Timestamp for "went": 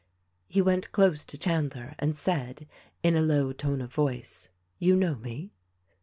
0.63-0.91